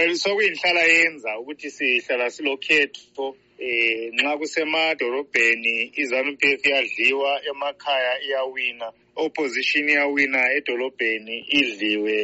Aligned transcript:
well 0.00 0.14
sokuyinhlala 0.24 0.82
yenza 0.82 1.30
ukuthi 1.40 1.68
sihlala 1.76 2.26
silokhetho 2.34 3.26
eh 3.58 4.12
nxa 4.14 4.32
kusemadorobheni 4.40 5.74
izanu 6.02 6.30
p 6.40 6.52
f 6.52 6.62
iyadliwa 6.68 7.30
emakhaya 7.50 8.12
iyawina 8.24 8.86
opposition 9.24 9.84
iyawina 9.92 10.40
edolobheni 10.58 11.36
idliwe 11.58 12.18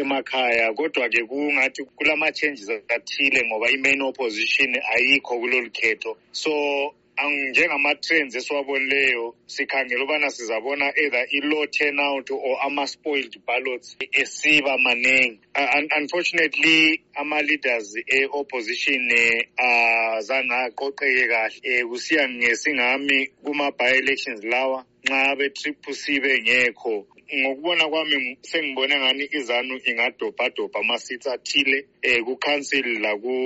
emakhaya 0.00 0.66
kodwa-ke 0.78 1.20
kungathi 1.28 1.80
kulama-changes 1.96 2.68
athile 2.96 3.38
ngoba 3.46 3.66
i-main 3.74 4.00
opposition 4.08 4.70
ayikho 4.94 5.32
kulolu 5.40 5.70
khetho 5.78 6.12
so 6.42 6.50
njengama-trends 7.26 8.34
esiwabonileyo 8.34 9.34
sikhangela 9.54 10.04
ubana 10.04 10.30
sizabona 10.30 10.86
either 11.02 11.26
i-low 11.36 11.66
turnout 11.76 12.26
or 12.30 12.56
ama-spoiled 12.66 13.34
ballots 13.46 13.88
esiba 14.20 14.78
maningi 14.86 15.40
uh, 15.56 15.98
unfortunately 16.00 16.80
ama-leaders 17.20 17.88
e-opposition 18.18 19.02
uh, 19.12 20.16
azange 20.18 20.54
aqoqeke 20.64 21.24
kahle 21.32 21.74
um 21.84 21.90
kusiya 21.90 22.24
ngesingami 22.36 23.20
kuma-by-elections 23.44 24.40
lawa 24.52 24.78
nxa 25.06 25.32
be-triple 25.38 25.94
c 26.00 26.20
bengekho 26.24 26.96
ngokubona 27.38 27.84
kwami 27.92 28.16
sengibone 28.48 28.94
ngani 29.02 29.24
izanu 29.38 29.74
ingadobhadobha 29.88 30.78
ama-seats 30.82 31.26
athile 31.34 31.78
um 31.80 31.86
eh, 32.08 32.20
kukhansili 32.26 32.92
laku 33.04 33.36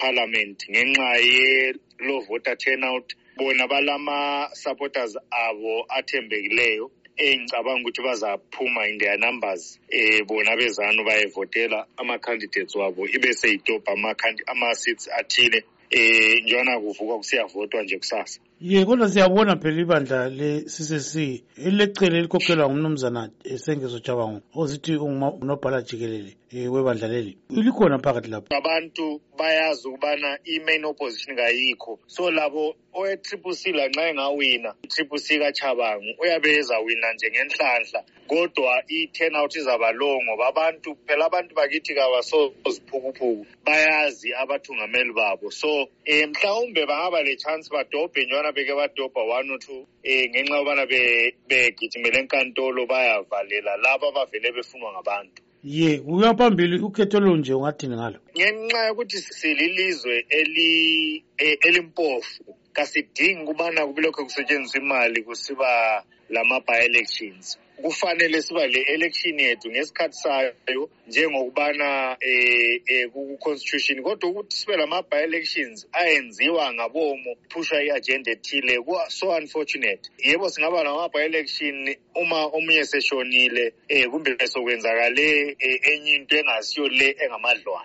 parliament 0.00 0.58
ngenxa 0.72 1.10
yelo 1.32 2.16
voter 2.28 2.56
turnout 2.62 3.06
bona 3.36 3.64
balama 3.72 4.20
supporters 4.62 5.12
abo 5.44 5.72
athembekileyo 5.98 6.84
engicabanga 7.26 7.82
ukuthi 7.84 8.00
bazaphuma 8.08 8.82
in 8.90 8.96
their 9.02 9.18
numbers 9.24 9.64
um 9.92 9.98
e, 9.98 10.02
bona 10.28 10.52
bezanu 10.60 11.00
bayevotela 11.08 11.78
ama-candidates 12.00 12.74
wabo 12.80 13.02
ibe 13.14 13.30
seyidobha 13.40 13.90
ama-seats 14.52 15.04
athile 15.20 15.60
um 15.62 15.66
e, 15.90 16.00
eh, 16.00 16.42
njengana 16.44 16.74
kuvuka 16.84 17.14
kusiyavotwa 17.20 17.82
nje 17.82 17.98
kusasa 17.98 18.40
ye 18.62 18.84
kodwa 18.86 19.08
siyabona 19.08 19.56
phela 19.56 19.80
ibandla 19.82 20.18
le-ccc 20.28 21.14
elilecele 21.66 22.18
elikhokhelwa 22.18 22.68
ngumnumzana 22.68 23.22
esengezo 23.52 23.98
jabango 23.98 24.40
ozithi 24.60 24.94
unobhala 24.96 25.82
jikelele 25.82 26.32
e, 26.54 26.68
webandla 26.68 27.08
leli 27.08 27.38
likhona 27.50 27.98
phakathi 27.98 28.30
lapho 28.30 28.48
abantu 28.54 29.20
bayazi 29.38 29.88
ukubana 29.88 30.38
i-main 30.44 30.84
opposition 30.84 31.36
kayikho 31.36 31.98
so 32.06 32.30
labo 32.30 32.76
owe-triple 32.94 33.52
c 33.54 33.72
lanxa 33.72 34.08
engawina 34.10 34.74
i-triple 34.84 35.18
c 35.18 35.38
kachabangu 35.38 36.14
uyabe 36.22 36.50
ezawina 36.58 37.12
njengenhlanhla 37.14 38.00
kodwa 38.26 38.82
i-turn 38.88 39.34
out 39.36 39.56
izaba 39.56 39.92
loo 39.92 40.22
ngoba 40.22 40.46
abantu 40.48 40.96
phela 41.06 41.24
abantu 41.26 41.54
bakithi 41.54 41.94
kabasoziphukuphuku 41.94 43.46
bayazi 43.64 44.34
abathungameli 44.34 45.12
babo 45.12 45.50
so 45.50 45.70
um 45.84 46.30
mhlawumbe 46.30 46.86
bangaba 46.86 47.22
le-chance 47.22 47.68
badobhe 47.72 48.24
njwana 48.24 48.51
beke 48.52 48.72
badobha 48.76 49.24
one 49.28 49.50
or 49.50 49.58
two 49.66 49.80
um 49.82 50.24
ngenxa 50.32 50.54
yobana 50.60 50.84
begijimele 51.50 52.16
enkantolo 52.22 52.80
bayavalela 52.92 53.72
laba 53.84 54.06
abavele 54.10 54.48
befunwa 54.56 54.90
ngabantu 54.94 55.40
ye 55.78 55.90
uya 56.12 56.30
phambili 56.38 56.76
ukhetho 56.88 57.18
lo 57.24 57.30
nje 57.38 57.52
ungathini 57.58 57.94
ngalo 57.98 58.18
ngenxa 58.36 58.78
yokuthi 58.86 59.18
sililizwe 59.38 60.14
eh, 60.36 61.56
elimpofu 61.66 62.38
kasidingi 62.72 63.50
ubana 63.50 63.86
kubelokho 63.86 64.24
kusetyenziswa 64.24 64.78
imali 64.80 65.22
kusiba 65.22 66.04
la 66.30 66.44
ma-by-elections 66.44 67.58
kufanele 67.82 68.42
siba 68.42 68.66
le 68.66 68.80
election 68.82 69.38
yethu 69.40 69.68
ngesikhathi 69.72 70.16
sayo 70.16 70.90
njengokubana 71.08 72.16
ku-constitution 73.12 73.98
eh, 73.98 73.98
eh, 73.98 74.04
kodwa 74.06 74.30
ukuthi 74.30 74.56
sibe 74.56 74.76
la 74.76 74.86
ma-by-elections 74.86 75.78
ayenziwa 75.92 76.64
ngabomo 76.74 77.32
phushwa 77.50 77.82
i-agenda 77.82 78.30
ethile 78.32 78.78
so 79.08 79.28
unfortunate 79.34 80.08
yebo 80.24 80.48
singaba 80.50 80.82
la 80.84 80.94
ma-by-election 80.94 81.96
uma 82.14 82.44
omunye 82.46 82.84
seshonile 82.84 83.64
um 83.68 83.86
eh, 83.88 84.08
kumbe 84.10 84.46
sokwenzakale 84.46 85.56
eh, 85.58 85.80
enye 85.92 86.10
into 86.14 86.36
engasiyo 86.36 86.88
le 86.88 87.16
engamadlwana 87.24 87.80